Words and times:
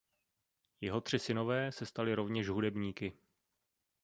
Jeho 0.81 1.01
tři 1.01 1.19
synové 1.19 1.71
se 1.71 1.85
stali 1.85 2.15
rovněž 2.15 2.49
hudebníky. 2.49 3.13